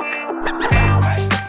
[0.00, 0.69] Ha ha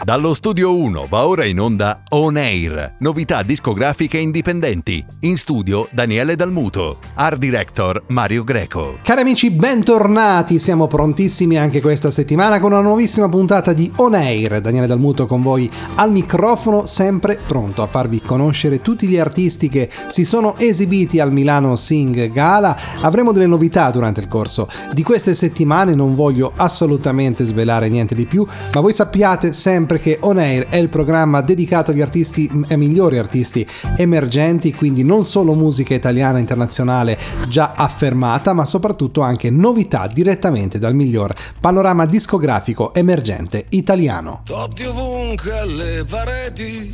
[0.04, 5.04] Dallo studio 1 va ora in onda On Air, novità discografiche indipendenti.
[5.20, 8.98] In studio Daniele Dalmuto, art director Mario Greco.
[9.00, 14.60] Cari amici, bentornati, siamo prontissimi anche questa settimana con una nuovissima puntata di On Air.
[14.60, 19.88] Daniele Dalmuto con voi al microfono, sempre pronto a farvi conoscere tutti gli artisti che
[20.08, 22.76] si sono esibiti al Milano Sing Gala.
[23.02, 28.26] Avremo delle novità durante il corso di queste settimane, non voglio assolutamente svelare niente di
[28.26, 28.44] più,
[28.74, 33.18] ma voi sappiate sempre perché On Air è il programma dedicato agli artisti, ai migliori
[33.18, 33.66] artisti
[33.98, 40.78] emergenti, quindi non solo musica italiana e internazionale già affermata, ma soprattutto anche novità direttamente
[40.78, 44.40] dal miglior panorama discografico emergente italiano.
[44.46, 46.90] Totti ovunque alle pareti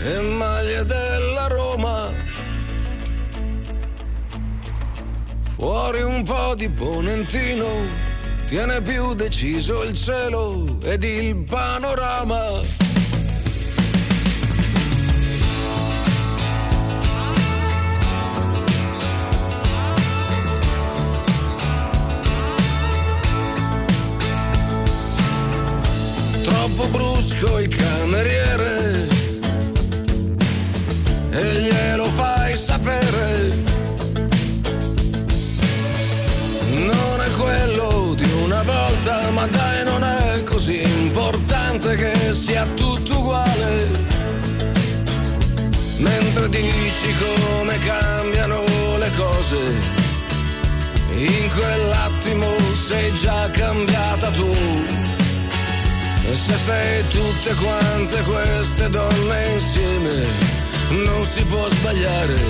[0.00, 2.08] e maglie della Roma.
[5.56, 8.11] Fuori un po' di ponentino
[8.46, 12.60] tiene più deciso il cielo ed il panorama.
[26.42, 29.08] Troppo brusco il cameriere
[31.30, 32.41] e glielo fai
[41.92, 43.88] importante che sia tutto uguale.
[45.98, 48.64] Mentre dici come cambiano
[48.98, 49.58] le cose,
[51.12, 54.50] in quell'attimo sei già cambiata tu.
[56.24, 60.26] E se sei tutte quante queste donne insieme,
[61.04, 62.40] non si può sbagliare,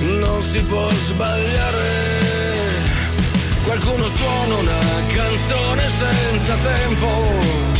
[0.00, 2.18] non si può sbagliare.
[3.64, 4.80] Qualcuno suona una
[5.14, 7.70] canzone senza tempo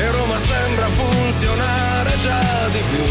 [0.00, 3.06] e Roma sembra funzionare già di più.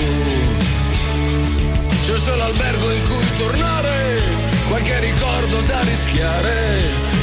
[2.06, 4.22] C'è solo albergo in cui tornare,
[4.70, 6.56] qualche ricordo da rischiare.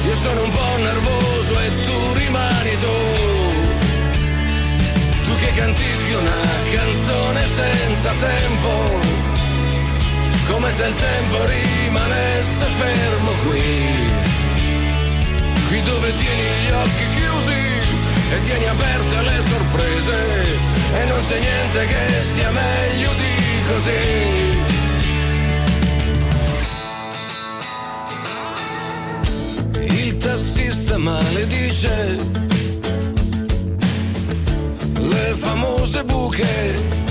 [0.07, 2.97] Io sono un po' nervoso e tu rimani tu.
[5.25, 6.43] Tu che cantichi una
[6.73, 8.71] canzone senza tempo,
[10.51, 14.23] come se il tempo rimanesse fermo qui
[15.69, 17.74] qui dove tieni gli occhi chiusi
[18.35, 20.17] e tieni aperte le sorprese
[21.01, 23.35] e non c'è niente che sia meglio di
[23.69, 24.23] così.
[29.97, 32.19] Il tassista maledice
[34.95, 37.03] le famose buche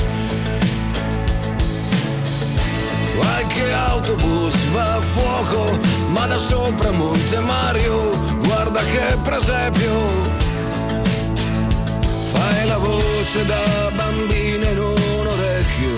[3.16, 5.80] Qualche autobus va a fuoco,
[6.10, 10.43] ma da sopra Monte Mario, guarda che presepio.
[12.64, 15.96] Fai la voce da bambina in un orecchio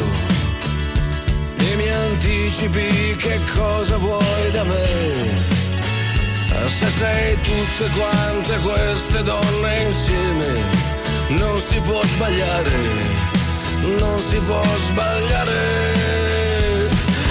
[1.58, 5.44] e mi anticipi che cosa vuoi da me.
[6.66, 10.64] Se sei tutte quante queste donne insieme,
[11.28, 12.80] non si può sbagliare,
[14.00, 15.60] non si può sbagliare.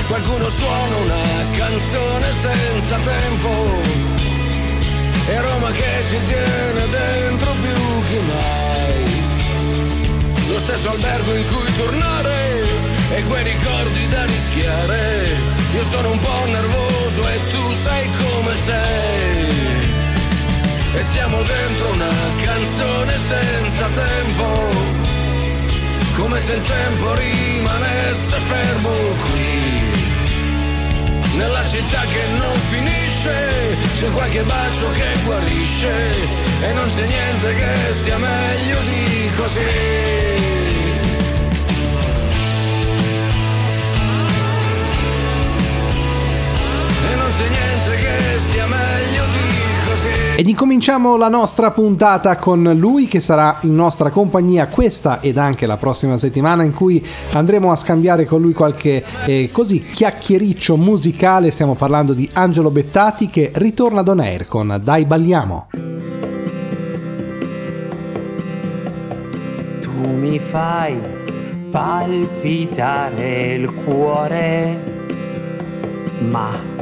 [0.06, 3.50] Qualcuno suona una canzone senza tempo.
[5.26, 8.73] E Roma che ci tiene dentro più che mai.
[10.54, 12.62] Lo stesso albergo in cui tornare
[13.10, 15.34] e quei ricordi da rischiare.
[15.74, 19.48] Io sono un po' nervoso e tu sai come sei.
[20.94, 22.12] E siamo dentro una
[22.44, 24.44] canzone senza tempo.
[26.18, 28.92] Come se il tempo rimanesse fermo
[29.26, 29.82] qui
[31.36, 35.92] nella città che non finisce, c'è qualche bacio che guarisce
[36.60, 39.60] e non c'è niente che sia meglio di così.
[47.10, 49.33] E non c'è niente che sia meglio di
[50.36, 55.64] ed incominciamo la nostra puntata con lui che sarà in nostra compagnia questa ed anche
[55.64, 61.52] la prossima settimana in cui andremo a scambiare con lui qualche eh, così chiacchiericcio musicale.
[61.52, 65.68] Stiamo parlando di Angelo Bettati che ritorna ad On Air con Dai Balliamo.
[69.80, 70.98] Tu mi fai
[71.70, 74.80] palpitare il cuore,
[76.28, 76.73] ma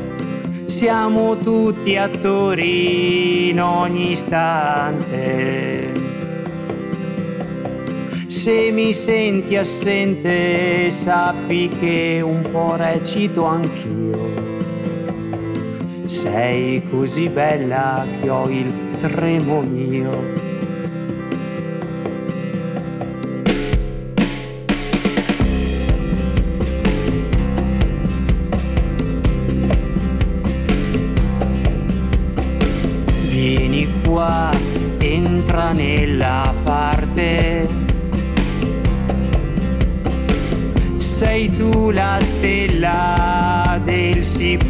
[0.83, 5.93] siamo tutti attori in ogni istante.
[8.27, 14.41] Se mi senti assente, sappi che un po' recito anch'io.
[16.07, 20.52] sei così bella che ho il tremo mio.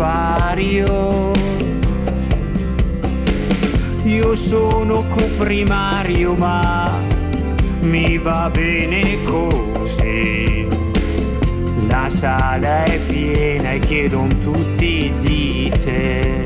[0.02, 1.31] Sipario.
[4.04, 6.90] Io sono coprimario ma
[7.82, 10.66] mi va bene così.
[11.87, 16.44] La sala è piena e chiedono tutti di te.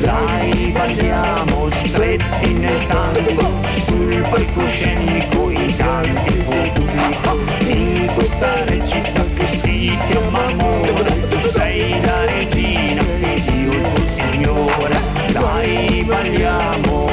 [0.00, 3.50] Dai, balliamo stretti nel tango,
[3.86, 7.38] sul palcoscenico in tanti pubblico,
[7.68, 14.02] in questa recita che si chiama amore, tu sei la regina ed io il tuo
[14.02, 14.98] signore.
[15.30, 17.08] Dai, balliamo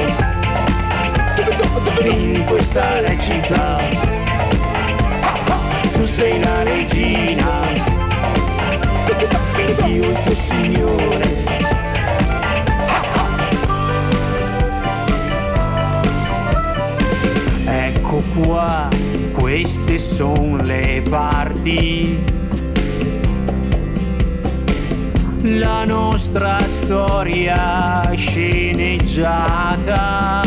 [2.06, 3.78] in questa recita,
[5.94, 7.62] tu sei la regina
[9.58, 11.73] ed io il tuo signore.
[18.34, 18.88] Qua,
[19.34, 22.24] queste sono le parti.
[25.42, 30.42] La nostra storia sceneggiata.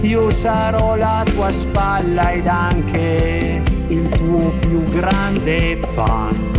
[0.00, 6.50] Io sarò la tua spalla ed anche il tuo più grande fan.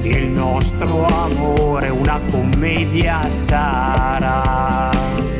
[0.00, 5.35] Il nostro amore una commedia sarà.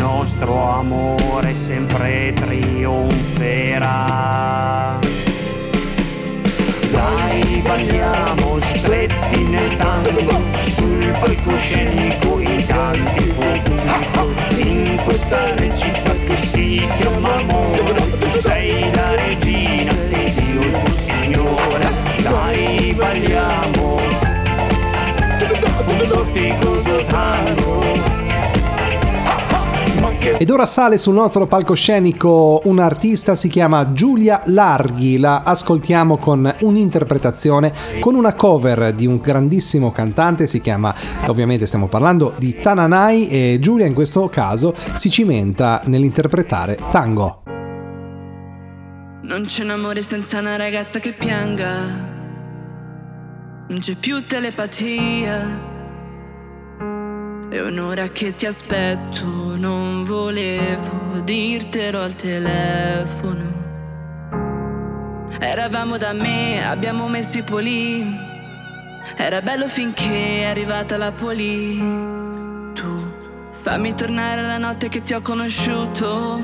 [0.00, 3.78] Nostro amore sempre trionferà.
[6.90, 16.88] Dai, balliamo stretti nel tango, sul palcoscenico in tanti pubblico, in questa recita che si
[16.98, 21.90] chiama amore, tu sei la regina ed io il tuo signore.
[22.22, 23.98] Dai, balliamo
[25.86, 28.19] un vorticoso tango.
[30.20, 36.18] Che Ed ora sale sul nostro palcoscenico un artista, si chiama Giulia Larghi, la ascoltiamo
[36.18, 40.94] con un'interpretazione, con una cover di un grandissimo cantante, si chiama,
[41.24, 47.42] ovviamente stiamo parlando di Tananai e Giulia in questo caso si cimenta nell'interpretare tango.
[49.22, 51.72] Non c'è un amore senza una ragazza che pianga.
[53.68, 55.69] Non c'è più telepatia.
[57.50, 63.50] È un'ora che ti aspetto, non volevo dirtelo al telefono.
[65.40, 68.06] Eravamo da me, abbiamo messo i poli.
[69.16, 71.76] Era bello finché è arrivata la poli.
[72.72, 73.12] Tu
[73.50, 76.40] fammi tornare alla notte che ti ho conosciuto.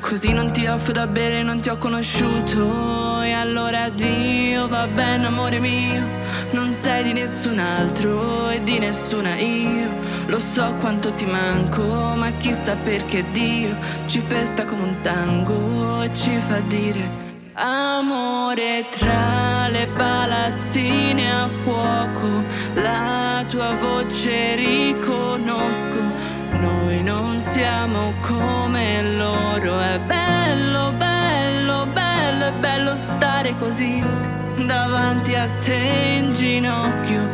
[0.00, 3.20] Così non ti offro da bere, non ti ho conosciuto.
[3.20, 6.08] E allora addio, va bene, amore mio.
[6.52, 10.01] Non sei di nessun altro e di nessuna io.
[10.26, 11.82] Lo so quanto ti manco,
[12.16, 13.76] ma chissà perché Dio
[14.06, 17.20] ci pesta come un tango e ci fa dire.
[17.54, 26.00] Amore tra le palazzine a fuoco, la tua voce riconosco.
[26.60, 34.02] Noi non siamo come loro, è bello, bello, bello, è bello stare così
[34.66, 37.28] davanti a te in ginocchio,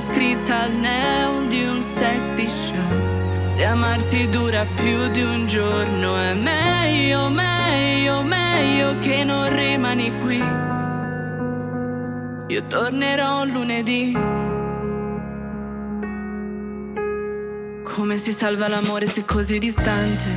[0.00, 3.48] scritta al neon di un sexy show.
[3.48, 10.42] Se amarsi dura più di un giorno è meglio, meglio, meglio che non rimani qui.
[12.48, 14.16] Io tornerò lunedì.
[17.84, 20.28] Come si salva l'amore se così distante?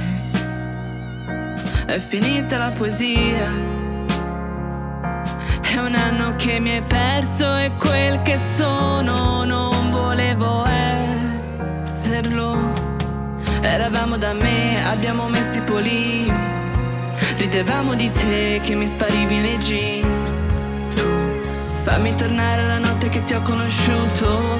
[1.85, 3.72] È finita la poesia.
[5.73, 10.63] È un anno che mi hai perso e quel che sono non volevo
[11.81, 12.71] esserlo.
[13.59, 16.31] Eravamo da me, abbiamo messo i poli.
[17.37, 20.35] Ridevamo di te che mi sparivi nei jeans.
[21.81, 24.59] Fammi tornare alla notte che ti ho conosciuto.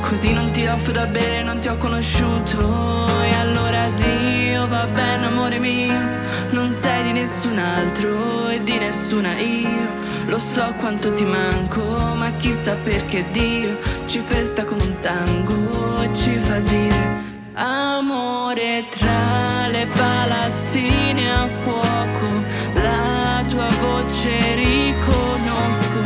[0.00, 3.06] Così non ti offro da bere, non ti ho conosciuto.
[3.22, 5.96] E allora addio, va bene, amore mio.
[6.50, 10.04] Non sei di nessun altro e di nessuna io.
[10.26, 11.82] Lo so quanto ti manco,
[12.14, 17.22] ma chissà perché Dio ci pesta come un tango e ci fa dire.
[17.54, 22.26] Amore tra le palazzine a fuoco,
[22.74, 26.00] la tua voce riconosco,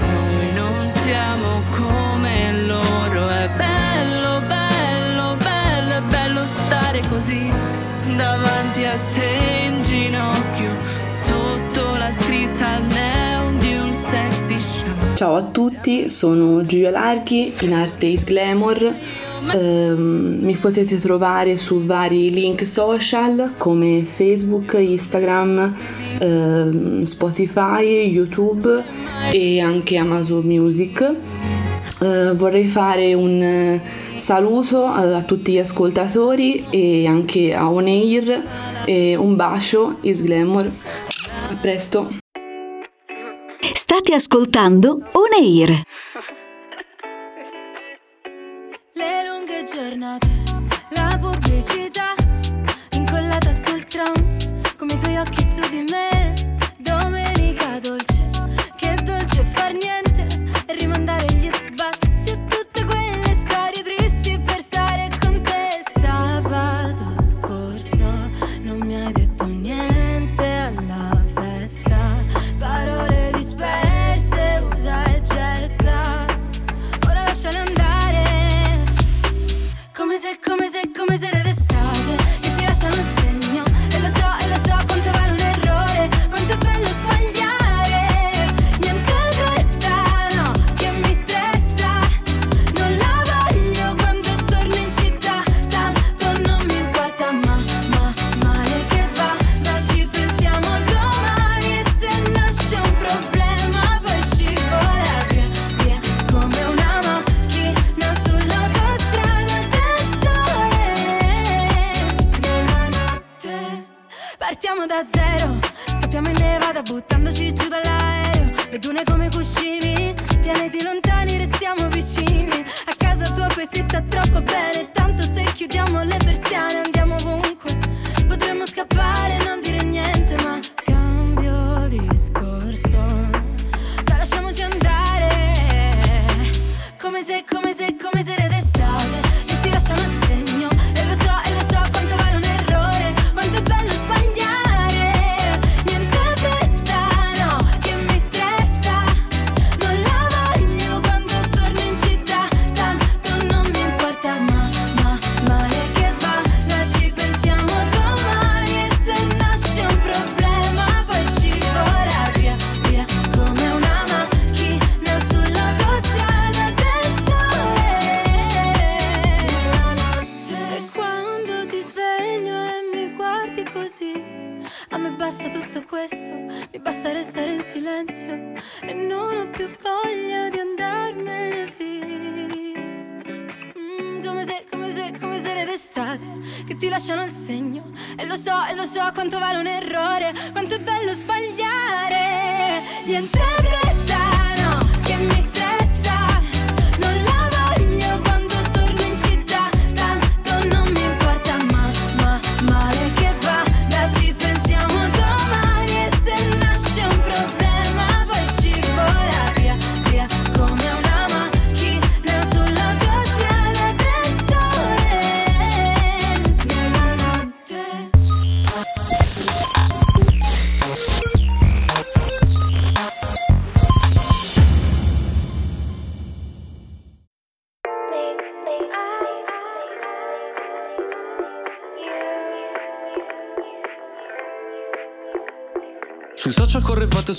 [0.00, 7.52] noi non siamo come loro, è bello, bello, bello, è bello stare così
[8.16, 10.74] davanti a te in ginocchio,
[11.10, 12.82] sotto la scritta al
[15.14, 18.94] Ciao a tutti, sono Giulia Larghi, in arte is Glamour.
[19.52, 25.72] Ehm, mi potete trovare su vari link social come Facebook, Instagram,
[26.18, 28.82] ehm, Spotify, YouTube
[29.30, 31.14] e anche Amazon Music.
[32.00, 33.80] Eh, vorrei fare un eh,
[34.16, 38.42] saluto a, a tutti gli ascoltatori e anche a On Air
[38.84, 40.68] e un bacio, is Glamour.
[41.50, 42.22] A presto!
[43.86, 45.82] State ascoltando On Air.
[48.94, 50.26] Le lunghe giornate,
[50.88, 52.14] la pubblicità
[52.92, 54.14] incollata sul tram,
[54.78, 56.32] come i tuoi occhi su di me.
[56.78, 58.22] Domenica dolce,
[58.74, 60.28] che dolce far niente
[60.64, 60.74] e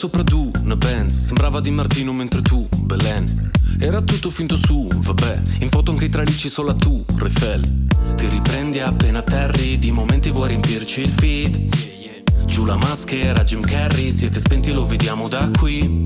[0.05, 3.49] sopra tu, una Benz Sembrava di Martino mentre tu, Belen.
[3.79, 5.41] Era tutto finto su, vabbè.
[5.61, 10.29] In foto anche i tralicci solo a tu, Refel Ti riprendi appena atterri Di momenti
[10.29, 12.45] vuoi riempirci il feed.
[12.45, 16.05] Giù la maschera, Jim Carrey Siete spenti, lo vediamo da qui.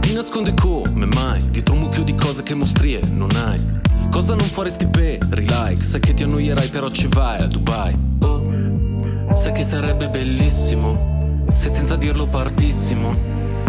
[0.00, 1.48] Ti nasconde come mai?
[1.50, 3.78] Dietro un mucchio di cose che mostrie non hai.
[4.10, 7.96] Cosa non faresti per like Sai che ti annoierai però ci vai a Dubai.
[8.22, 11.19] Oh Sai che sarebbe bellissimo
[11.52, 13.16] se senza dirlo partissimo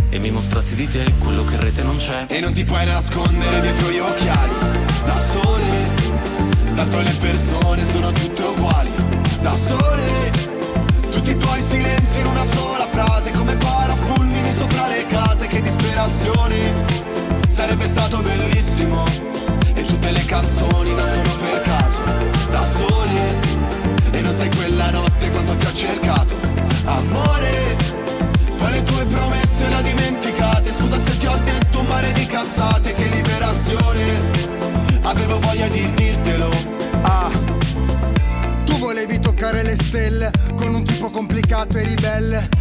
[0.10, 2.26] E mi mostrassi di te quello che in rete non c'è.
[2.28, 4.54] E non ti puoi nascondere dietro gli occhiali.
[5.06, 5.66] Da sole
[6.76, 8.92] Tanto le persone sono tutte uguali.
[9.42, 10.32] Da sole
[11.10, 16.74] Tutti i tuoi silenzi in una sola frase Come parafulmini sopra le case Che disperazione.
[17.48, 19.04] Sarebbe stato bellissimo.
[19.74, 22.02] E tutte le canzoni nascono per caso.
[22.50, 22.91] Da sole
[41.51, 42.61] tipo complicato e ribelle.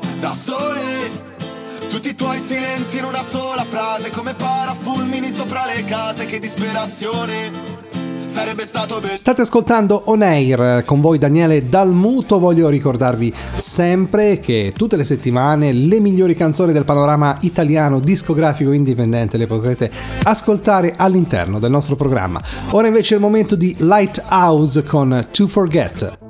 [0.21, 1.29] Da sole.
[1.89, 7.49] Tutti i tuoi silenzi in una sola frase Come parafulmini sopra le case Che disperazione
[8.27, 12.39] Sarebbe stato bellissimo State ascoltando On Air con voi Daniele Dalmuto.
[12.39, 19.37] Voglio ricordarvi sempre che tutte le settimane le migliori canzoni del panorama italiano discografico indipendente
[19.37, 19.91] le potrete
[20.23, 22.39] ascoltare all'interno del nostro programma.
[22.69, 26.29] Ora invece è il momento di Lighthouse con To Forget.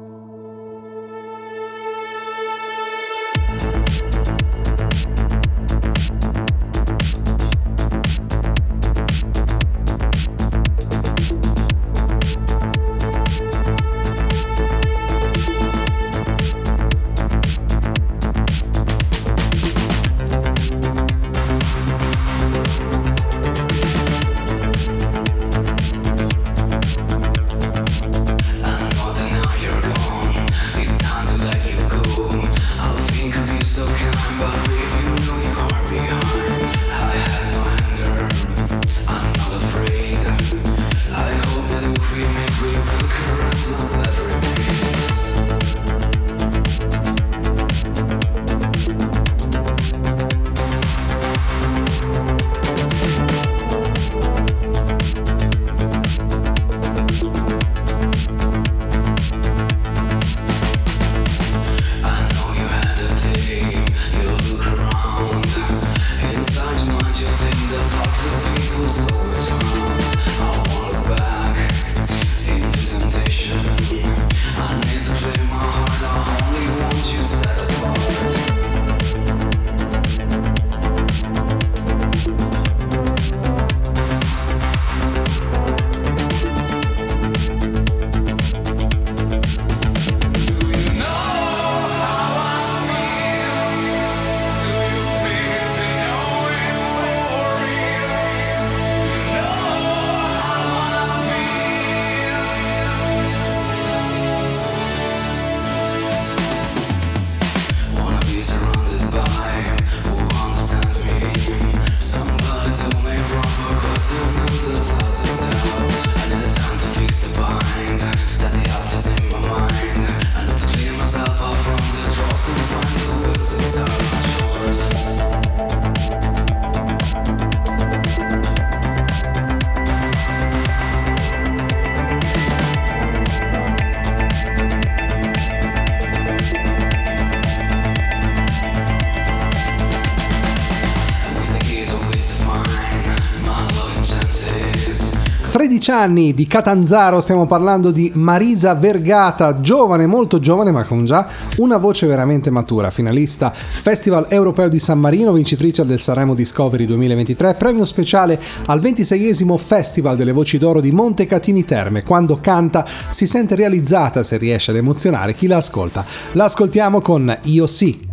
[145.81, 151.05] Thank 13 anni di Catanzaro, stiamo parlando di Marisa Vergata, giovane, molto giovane, ma con
[151.05, 156.85] già una voce veramente matura, finalista Festival Europeo di San Marino, vincitrice del Sanremo Discovery
[156.85, 162.03] 2023, premio speciale al 26esimo Festival delle Voci d'Oro di Montecatini Terme.
[162.03, 166.05] Quando canta si sente realizzata se riesce ad emozionare chi la ascolta.
[166.33, 168.07] La ascoltiamo con Io sì.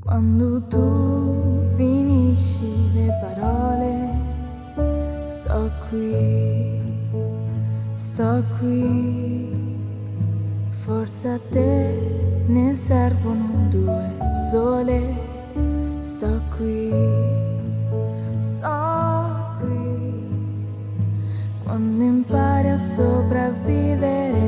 [0.00, 1.23] Quando tu
[5.94, 6.80] qui,
[7.94, 9.50] sto qui,
[10.68, 14.16] forse a te ne servono due
[14.50, 15.00] sole,
[16.00, 16.90] sto qui,
[18.36, 18.68] sto
[19.60, 20.24] qui,
[21.62, 24.42] quando impari a sopravvivere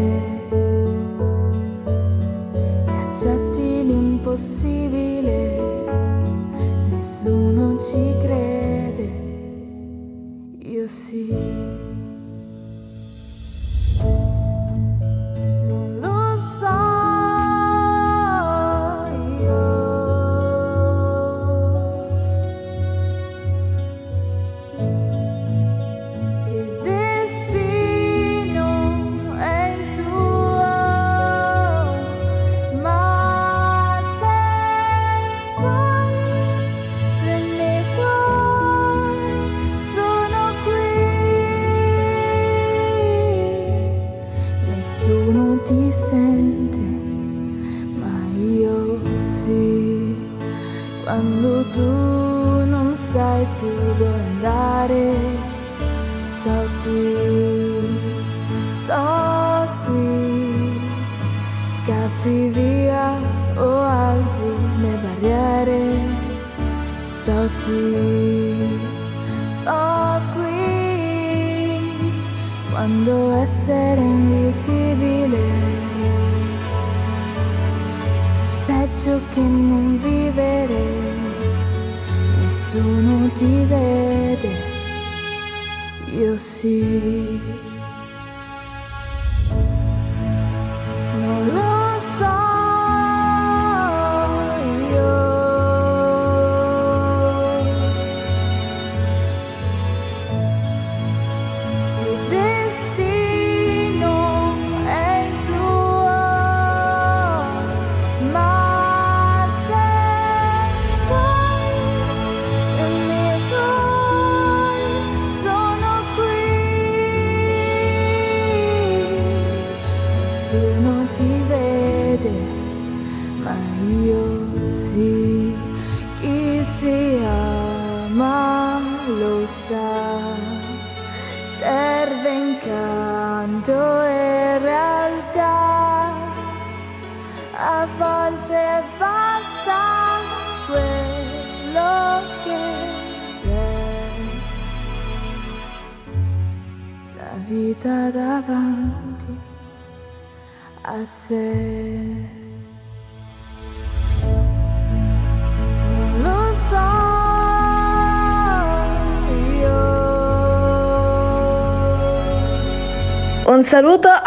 [2.86, 5.60] e accetti l'impossibile,
[6.90, 8.55] nessuno ci crede.
[11.06, 11.75] see.
[72.86, 75.38] quando essere invisibile.
[78.64, 80.84] Peggio che non vivere
[82.38, 84.50] nessuno ti vede.
[86.12, 87.65] Io sì.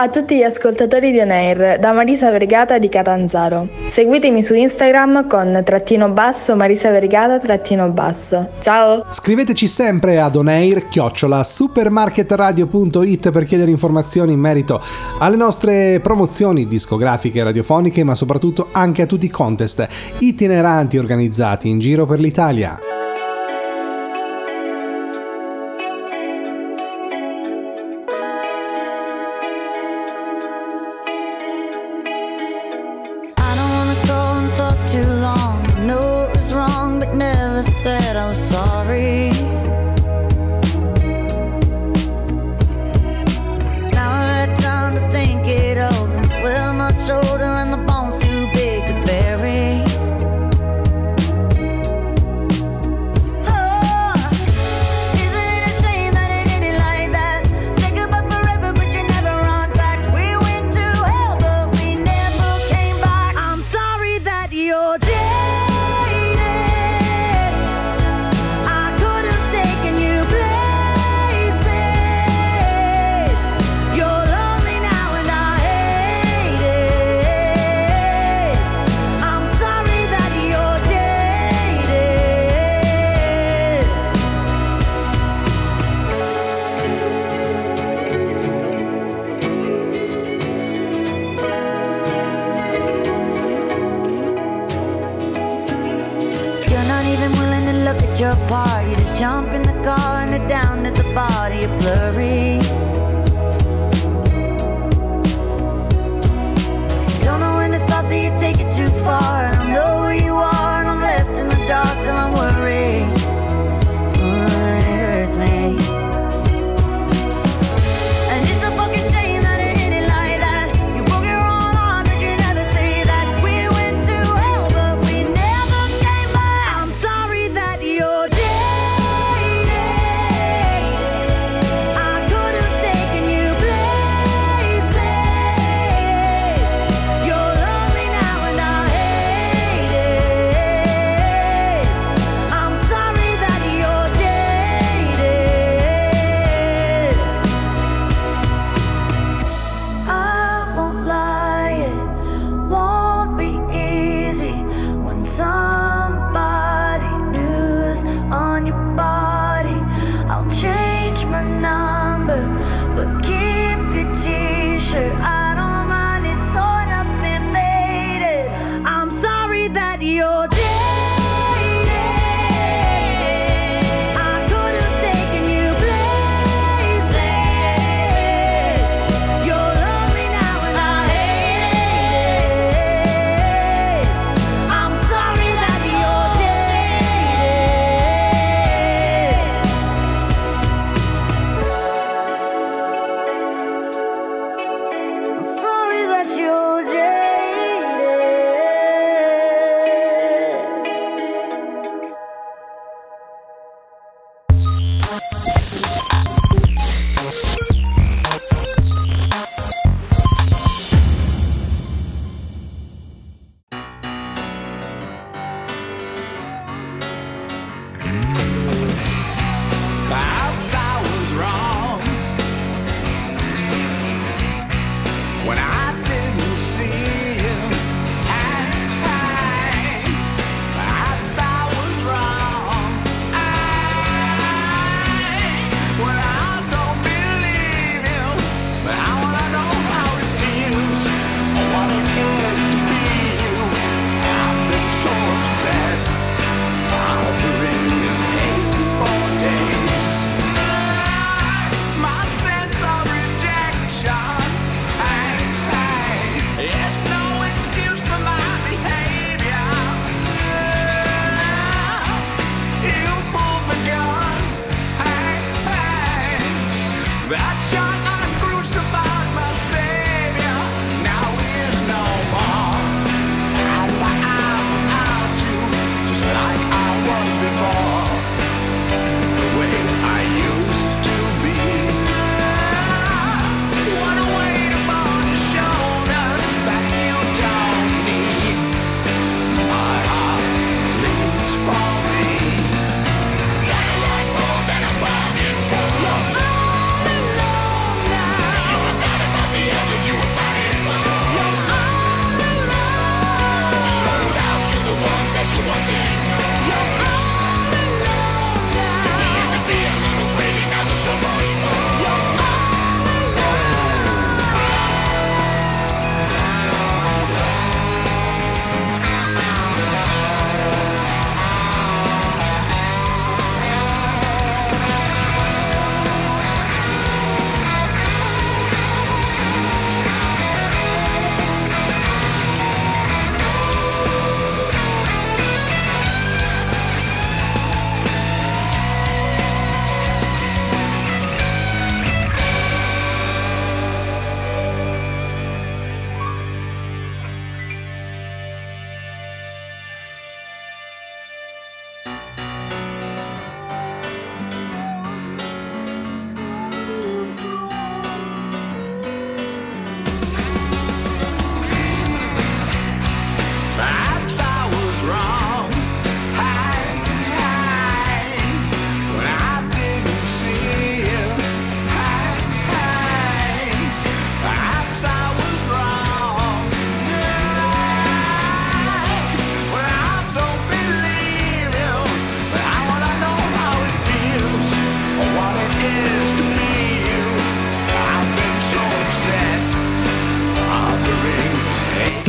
[0.02, 3.68] a tutti gli ascoltatori di Onair da Marisa Vergata di Catanzaro.
[3.88, 8.52] Seguitemi su Instagram con trattino basso Marisa Vergata trattino basso.
[8.62, 9.06] Ciao!
[9.10, 14.82] Scriveteci sempre ad Onair chiocciola supermarketradio.it per chiedere informazioni in merito
[15.20, 19.86] alle nostre promozioni discografiche e radiofoniche, ma soprattutto anche a tutti i contest
[20.20, 22.88] itineranti organizzati in giro per l'Italia.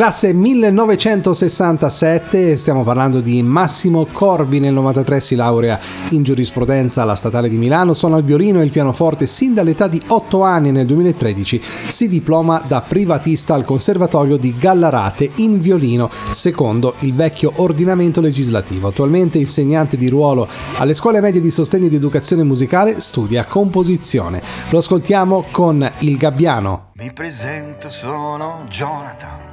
[0.00, 5.78] Classe 1967, stiamo parlando di Massimo Corbi, nel 93 si laurea
[6.12, 10.00] in giurisprudenza alla Statale di Milano, suona il violino e il pianoforte sin dall'età di
[10.06, 11.60] 8 anni nel 2013
[11.90, 18.88] si diploma da privatista al Conservatorio di Gallarate in violino, secondo il vecchio ordinamento legislativo.
[18.88, 24.40] Attualmente insegnante di ruolo alle scuole medie di sostegno ed educazione musicale, studia composizione.
[24.70, 26.92] Lo ascoltiamo con Il Gabbiano.
[26.94, 29.49] Mi presento, sono Jonathan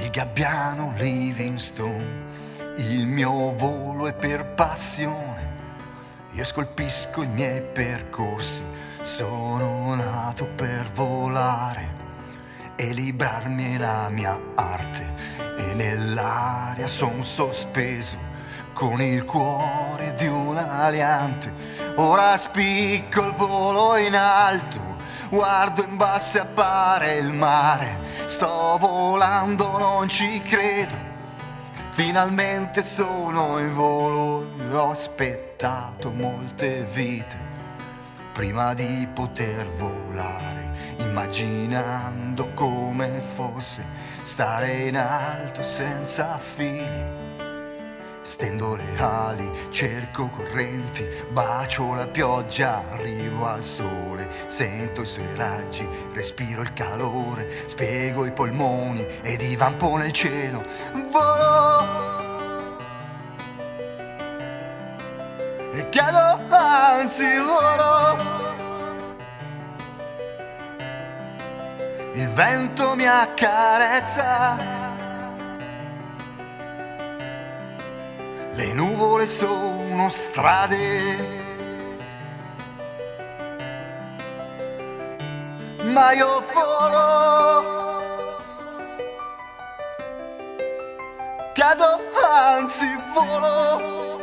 [0.00, 2.28] il gabbiano Livingstone,
[2.78, 5.48] il mio volo è per passione,
[6.30, 8.64] io scolpisco i miei percorsi,
[9.02, 11.98] sono nato per volare
[12.76, 15.38] e librarmi la mia arte.
[15.58, 18.16] E nell'aria son sospeso
[18.72, 21.52] con il cuore di un aliante,
[21.96, 24.90] ora spicco il volo in alto
[25.30, 30.94] guardo in basso e appare il mare, sto volando, non ci credo.
[31.90, 37.48] Finalmente sono in volo, ho aspettato molte vite
[38.32, 43.84] prima di poter volare, immaginando come fosse
[44.22, 47.19] stare in alto senza fili
[48.22, 55.88] Stendo le ali, cerco correnti, bacio la pioggia, arrivo al sole, sento i suoi raggi,
[56.12, 60.62] respiro il calore, spiego i polmoni e divampo nel cielo.
[61.10, 62.08] Volo!
[65.72, 68.38] E chiedo, anzi volo!
[72.12, 74.79] Il vento mi accarezza
[78.52, 81.38] le nuvole sono strade.
[85.84, 88.02] Ma io volo,
[91.54, 92.00] cado,
[92.32, 94.18] anzi volo.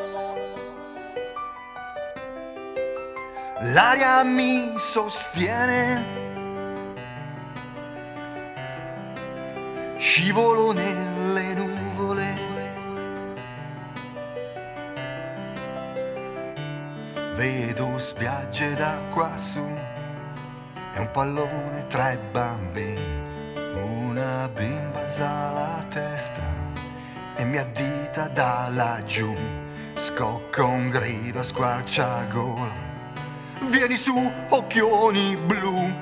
[3.60, 6.06] L'aria mi sostiene,
[9.98, 11.87] scivolo nelle nuvole.
[17.38, 19.64] Vedo spiagge da quassù
[20.92, 23.54] e un pallone tra i bambini.
[23.76, 26.42] Una bimba alza la testa
[27.36, 29.36] e mi addita da laggiù.
[29.94, 32.74] Scocca un grido a squarciagola.
[33.70, 35.96] Vieni su, occhioni blu.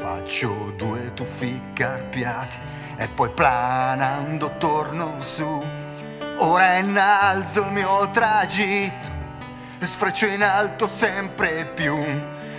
[0.00, 2.58] Faccio due tuffi carpiati
[2.96, 5.64] e poi planando torno su.
[6.38, 9.11] Ora innalzo il mio tragitto
[9.84, 11.96] sfreccio in alto sempre più.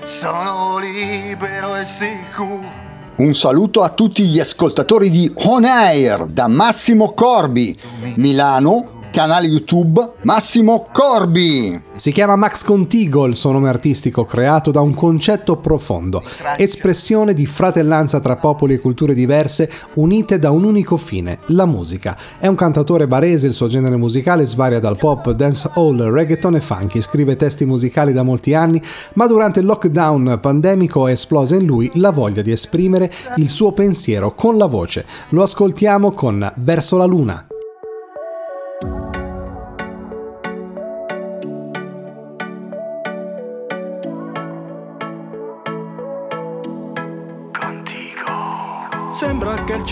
[0.04, 2.82] sono libero e sicuro.
[3.16, 7.80] Un saluto a tutti gli ascoltatori di On Air da Massimo Corbi,
[8.16, 11.80] Milano, canale YouTube Massimo Corbi.
[11.96, 16.24] Si chiama Max Contigo, il suo nome artistico creato da un concetto profondo,
[16.58, 22.18] espressione di fratellanza tra popoli e culture diverse unite da un unico fine, la musica.
[22.40, 27.00] È un cantatore barese, il suo genere musicale svaria dal pop, dancehall, reggaeton e funky,
[27.00, 28.82] scrive testi musicali da molti anni,
[29.14, 33.74] ma durante il lockdown pandemico è esplosa in lui la voglia di esprimere il suo
[33.74, 35.06] pensiero con la voce.
[35.30, 37.48] Lo ascoltiamo con Verso la Luna.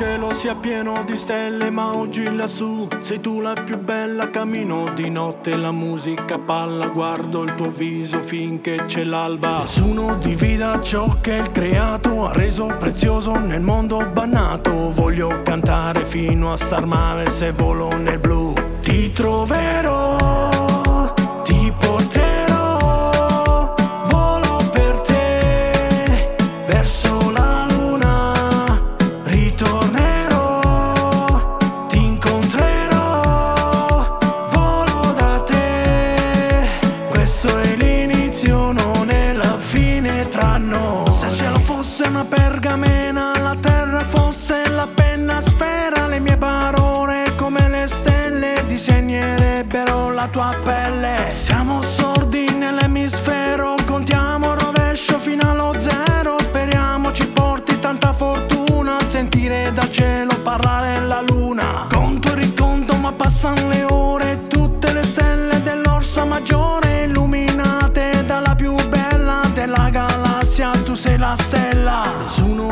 [0.02, 4.32] Cielo sia pieno di stelle, ma oggi lassù sei tu la più bella.
[4.32, 9.60] Cammino di notte, la musica palla, guardo il tuo viso finché c'è l'alba.
[9.60, 14.92] Nessuno divida ciò che il creato ha reso prezioso nel mondo bannato.
[14.92, 18.56] Voglio cantare fino a star male se volo nel blu.
[18.82, 20.11] Ti troverò,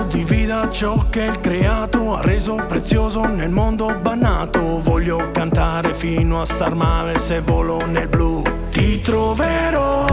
[0.08, 4.82] Divida ciò che il creato ha reso prezioso nel mondo bannato.
[4.82, 8.42] Voglio cantare fino a star male se volo nel blu.
[8.72, 10.06] Ti troverò,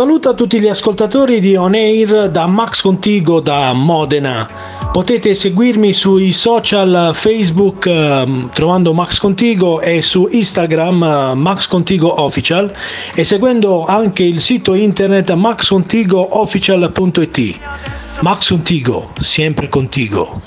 [0.00, 4.48] saluto a tutti gli ascoltatori di On Air da Max Contigo da Modena.
[4.90, 12.22] Potete seguirmi sui social Facebook ehm, trovando Max Contigo e su Instagram eh, Max Contigo
[12.22, 12.72] Official
[13.14, 17.60] e seguendo anche il sito internet maxcontigoofficial.it.
[18.22, 20.40] Max Contigo, sempre contigo.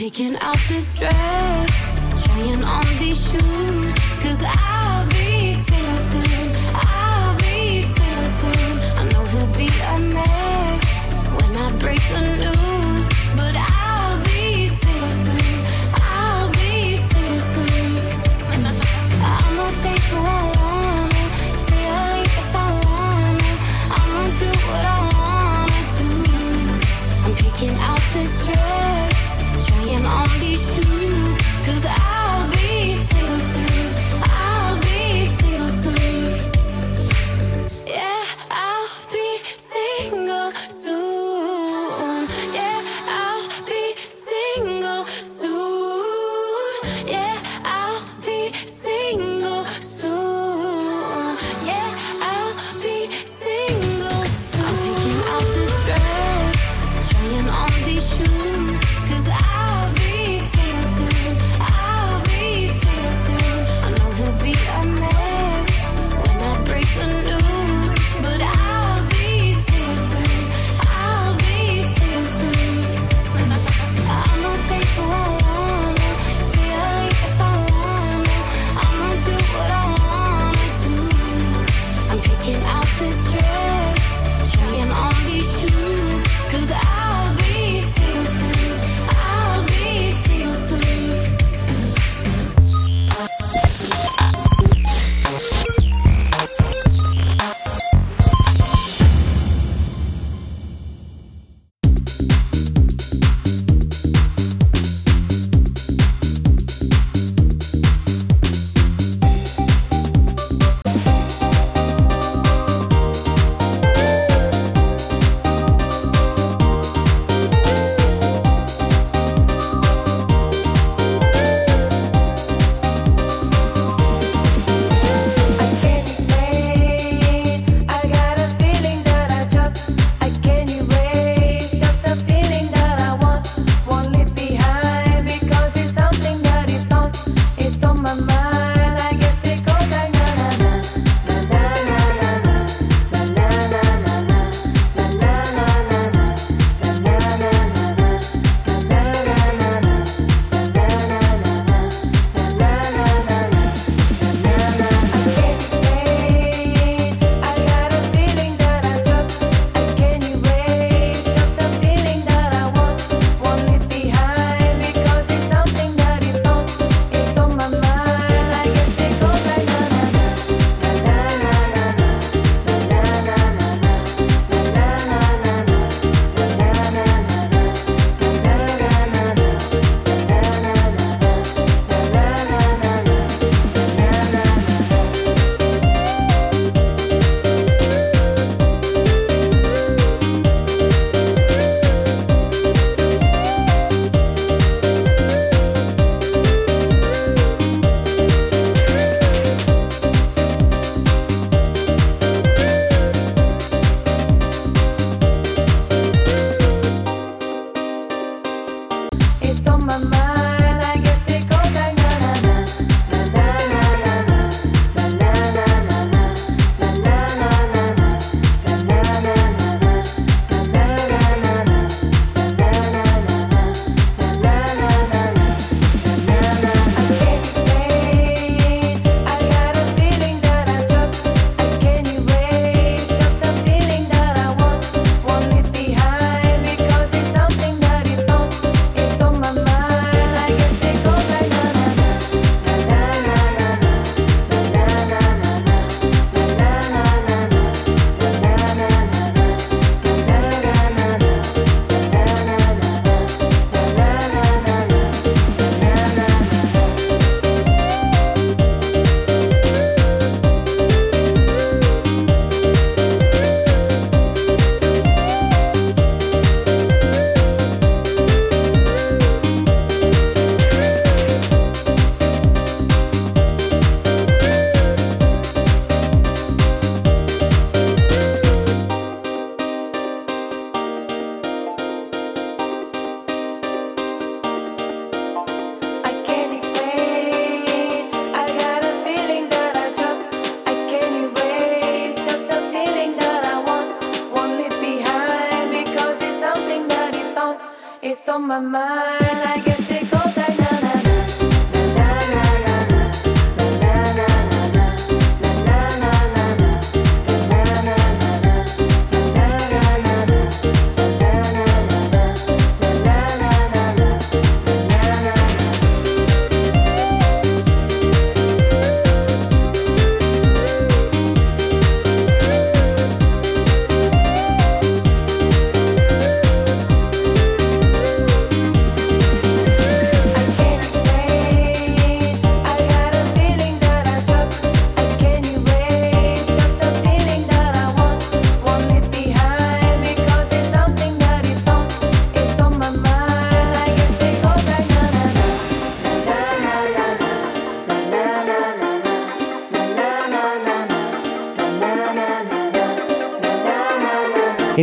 [0.00, 4.79] Picking out this dress, trying on these shoes, cause I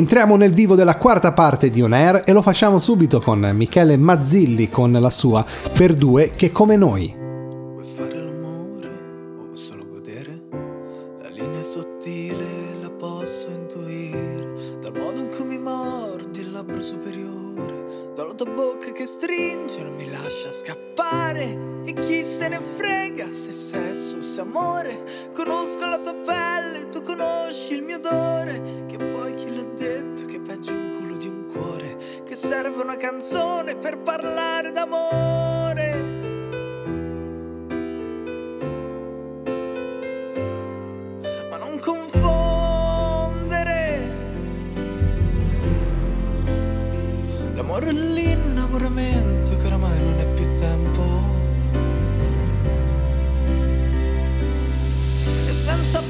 [0.08, 3.98] Entriamo nel vivo della quarta parte di On Air e lo facciamo subito con Michele
[3.98, 7.17] Mazzilli con la sua Per due che come noi.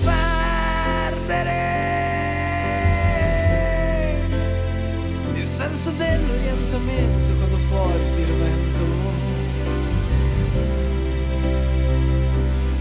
[0.04, 1.52] Perdere
[5.34, 9.28] il senso dell'orientamento quando fuori tira vento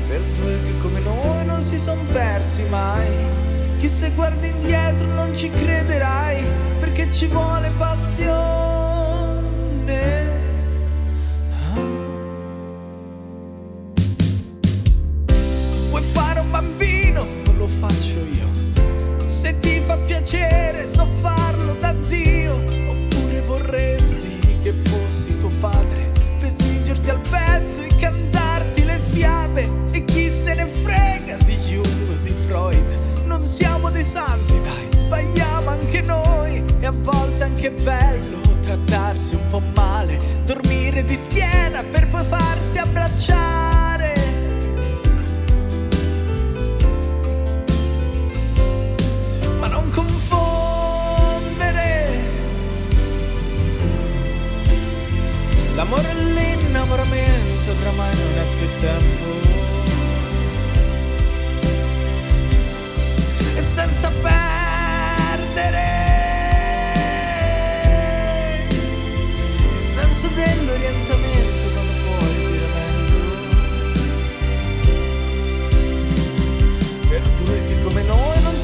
[0.06, 3.44] per due che come noi non si son persi mai.
[3.78, 6.42] Che se guardi indietro non ci crederai,
[6.78, 9.06] perché ci vuole passione.
[37.66, 41.65] È bello trattarsi un po' male, dormire di schiena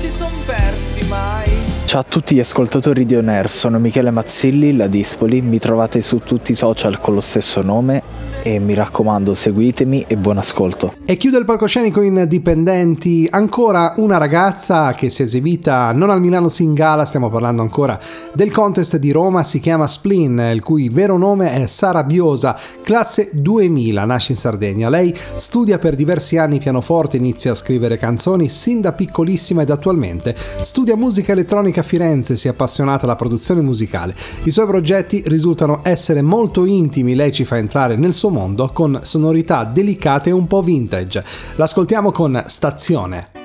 [0.02, 1.51] si son persi mai
[1.92, 6.00] Ciao a tutti gli ascoltatori di On Air, sono Michele Mazzilli, la Dispoli, mi trovate
[6.00, 8.02] su tutti i social con lo stesso nome
[8.42, 10.94] e mi raccomando seguitemi e buon ascolto.
[11.04, 16.20] E chiude il palcoscenico in dipendenti ancora una ragazza che si è esibita non al
[16.20, 18.00] Milano Singala, stiamo parlando ancora
[18.32, 23.30] del contest di Roma, si chiama Splin, il cui vero nome è Sara Biosa, classe
[23.34, 24.88] 2000, nasce in Sardegna.
[24.88, 30.34] Lei studia per diversi anni pianoforte, inizia a scrivere canzoni sin da piccolissima ed attualmente
[30.62, 34.14] studia musica elettronica a Firenze, si è appassionata alla produzione musicale.
[34.44, 39.00] I suoi progetti risultano essere molto intimi, lei ci fa entrare nel suo mondo con
[39.02, 41.22] sonorità delicate e un po' vintage.
[41.56, 43.41] L'ascoltiamo con Stazione.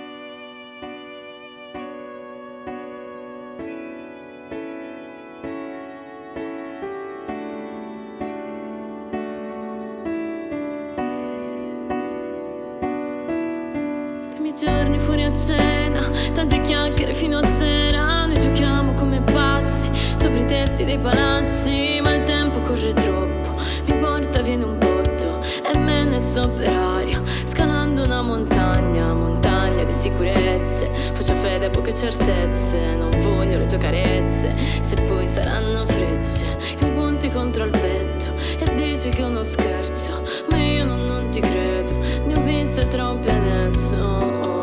[26.38, 27.22] Sto per aria.
[27.46, 30.88] Scalando una montagna, montagna di sicurezze.
[31.14, 34.56] Faccio fede a poche certezze, non voglio le tue carezze.
[34.82, 36.46] Se poi saranno frecce
[36.78, 41.08] che mi punti contro il petto e dici che è uno scherzo, ma io non,
[41.08, 41.94] non ti credo.
[42.26, 43.96] Ne ho viste troppe adesso.
[43.96, 44.57] Oh.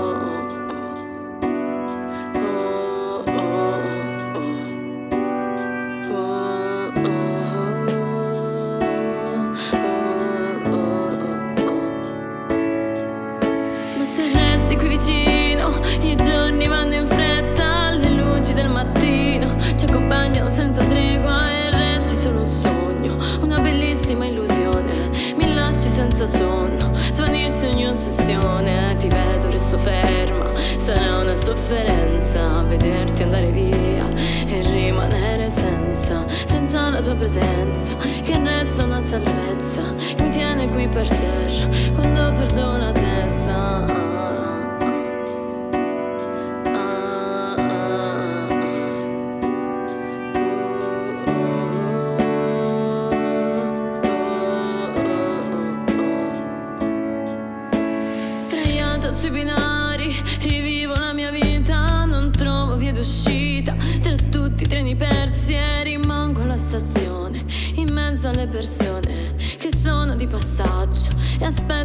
[29.79, 30.45] Ferma.
[30.85, 34.07] Sarà una sofferenza Vederti andare via
[34.47, 39.81] E rimanere senza Senza la tua presenza Che resta una salvezza
[40.19, 44.34] mi tiene qui per terra Quando perdo la testa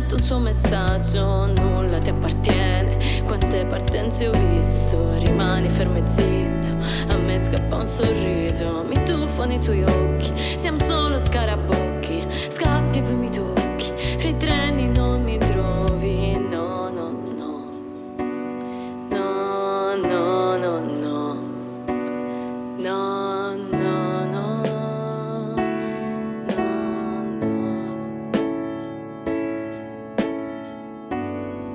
[0.09, 6.71] aspetto un suo messaggio, nulla ti appartiene, quante partenze ho visto, rimani fermo e zitto,
[7.07, 10.77] a me scappa un sorriso, mi tuffo nei tuoi occhi, siamo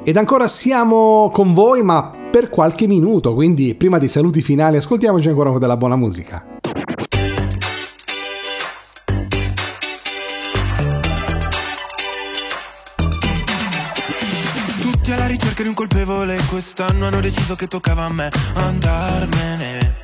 [0.07, 5.28] Ed ancora siamo con voi, ma per qualche minuto, quindi prima dei saluti finali ascoltiamoci
[5.28, 6.44] ancora della buona musica.
[14.82, 18.28] Tutti alla ricerca di un colpevole Quest'anno hanno deciso che toccava a me.
[18.57, 19.96] Andarmene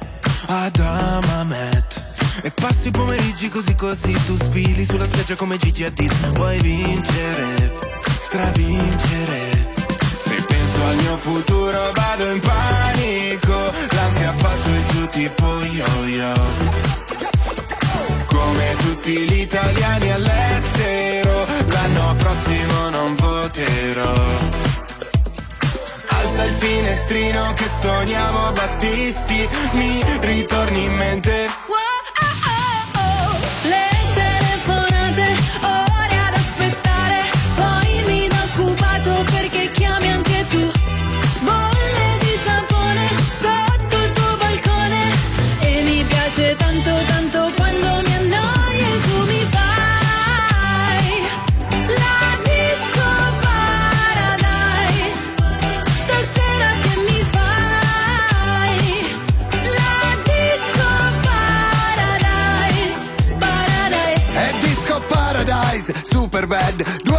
[0.46, 2.08] ad Amamet.
[2.42, 6.32] E passi i pomeriggi così così Tu sfili sulla spiaggia come Gigi Hadid.
[6.36, 7.78] Vuoi vincere,
[8.18, 9.69] stravincere
[10.90, 13.58] al mio futuro vado in panico
[13.90, 16.80] L'ansia fa su e giù tipo yo-yo
[18.26, 24.14] come tutti gli italiani all'estero, l'anno prossimo non voterò.
[26.08, 31.89] Alza il finestrino che stoniamo Battisti, mi ritorni in mente.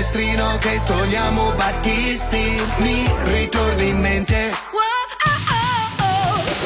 [0.00, 4.50] finestrino che stoniamo Battisti Mi ritorni in mente.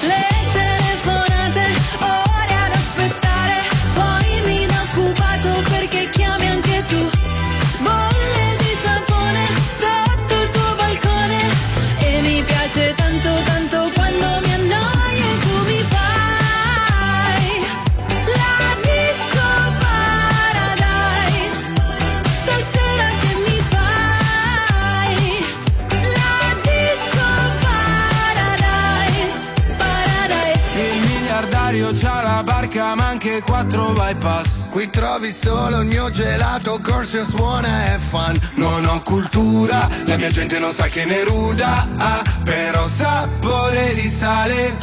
[0.01, 0.34] Le telefonate,
[33.75, 34.69] quattro bypass.
[34.71, 38.39] Qui trovi solo il mio gelato Corso suona e fan.
[38.55, 44.09] Non ho cultura La mia gente non sa che ne ruda ah, Però sapore di
[44.09, 44.77] sale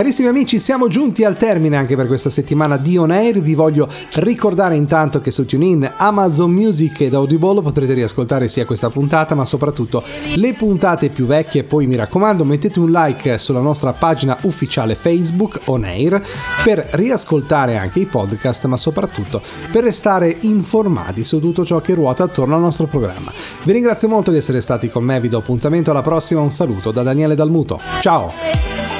[0.00, 3.40] Carissimi amici, siamo giunti al termine anche per questa settimana di On Air.
[3.40, 8.88] Vi voglio ricordare intanto che su TuneIn, Amazon Music ed Audible potrete riascoltare sia questa
[8.88, 10.02] puntata, ma soprattutto
[10.36, 11.64] le puntate più vecchie.
[11.64, 16.26] Poi mi raccomando, mettete un like sulla nostra pagina ufficiale Facebook On Air
[16.64, 22.22] per riascoltare anche i podcast, ma soprattutto per restare informati su tutto ciò che ruota
[22.22, 23.30] attorno al nostro programma.
[23.64, 26.40] Vi ringrazio molto di essere stati con me, vi do appuntamento alla prossima.
[26.40, 27.78] Un saluto da Daniele Dalmuto.
[28.00, 28.99] Ciao!